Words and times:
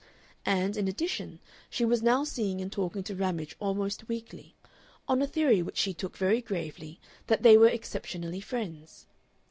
And, 0.47 0.77
in 0.77 0.87
addition, 0.87 1.39
she 1.69 1.85
was 1.85 2.01
now 2.01 2.23
seeing 2.23 2.59
and 2.59 2.71
talking 2.71 3.03
to 3.03 3.13
Ramage 3.15 3.55
almost 3.59 4.07
weekly, 4.07 4.55
on 5.07 5.21
a 5.21 5.27
theory 5.27 5.61
which 5.61 5.77
she 5.77 5.93
took 5.93 6.17
very 6.17 6.41
gravely, 6.41 6.99
that 7.27 7.43
they 7.43 7.55
were 7.55 7.69
exceptionally 7.69 8.41
friends. 8.41 9.05